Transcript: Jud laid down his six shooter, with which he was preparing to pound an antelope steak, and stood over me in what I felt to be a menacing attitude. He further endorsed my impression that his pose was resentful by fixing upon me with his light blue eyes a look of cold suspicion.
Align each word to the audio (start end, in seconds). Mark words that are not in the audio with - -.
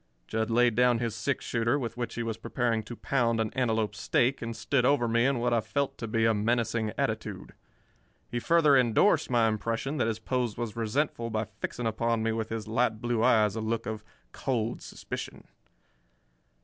Jud 0.27 0.49
laid 0.49 0.73
down 0.73 0.97
his 0.97 1.13
six 1.15 1.45
shooter, 1.45 1.77
with 1.77 1.95
which 1.95 2.15
he 2.15 2.23
was 2.23 2.35
preparing 2.35 2.81
to 2.85 2.95
pound 2.95 3.39
an 3.39 3.53
antelope 3.53 3.93
steak, 3.93 4.41
and 4.41 4.55
stood 4.55 4.83
over 4.83 5.07
me 5.07 5.27
in 5.27 5.37
what 5.37 5.53
I 5.53 5.61
felt 5.61 5.95
to 5.99 6.07
be 6.07 6.25
a 6.25 6.33
menacing 6.33 6.91
attitude. 6.97 7.53
He 8.27 8.39
further 8.39 8.75
endorsed 8.75 9.29
my 9.29 9.47
impression 9.47 9.97
that 9.97 10.07
his 10.07 10.17
pose 10.17 10.57
was 10.57 10.75
resentful 10.75 11.29
by 11.29 11.45
fixing 11.59 11.85
upon 11.85 12.23
me 12.23 12.31
with 12.31 12.49
his 12.49 12.67
light 12.67 12.99
blue 12.99 13.21
eyes 13.23 13.55
a 13.55 13.61
look 13.61 13.85
of 13.85 14.03
cold 14.31 14.81
suspicion. 14.81 15.43